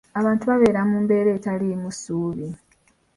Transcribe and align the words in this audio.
Abantu 0.19 0.43
babeera 0.49 0.81
mu 0.89 0.97
mbeera 1.03 1.29
etaliimu 1.37 1.89
ssuubi. 1.95 2.47